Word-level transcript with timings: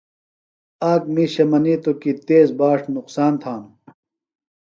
آک 0.91 1.03
مِیشہ 1.13 1.43
منِیتوۡ 1.51 1.97
کی 2.01 2.11
تیز 2.25 2.49
باݜ 2.59 2.79
نقصان 2.95 3.33
تھانوۡ۔ 3.41 3.73